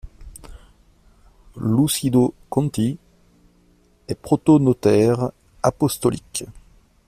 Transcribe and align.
Lucido 1.57 2.33
Conti 2.49 2.97
est 4.07 4.15
protonotaire 4.19 5.29
apostolique. 5.61 6.43